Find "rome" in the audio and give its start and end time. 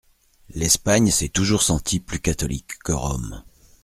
2.91-3.43